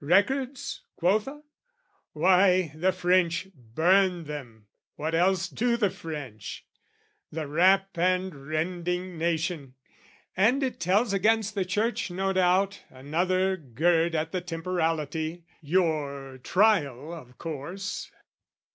Records, 0.00 0.80
quotha? 0.96 1.42
"Why, 2.14 2.72
the 2.74 2.92
French 2.92 3.48
burned 3.54 4.24
them, 4.24 4.68
what 4.94 5.14
else 5.14 5.50
do 5.50 5.76
the 5.76 5.90
French? 5.90 6.64
"The 7.30 7.46
rap 7.46 7.90
and 7.98 8.48
rending 8.48 9.18
nation! 9.18 9.74
And 10.34 10.62
it 10.62 10.80
tells 10.80 11.12
"Against 11.12 11.54
the 11.54 11.66
Church, 11.66 12.10
no 12.10 12.32
doubt, 12.32 12.84
another 12.88 13.58
gird 13.58 14.14
"At 14.14 14.32
the 14.32 14.40
Temporality, 14.40 15.44
your 15.60 16.38
Trial, 16.38 17.12
of 17.12 17.36
course?" 17.36 18.10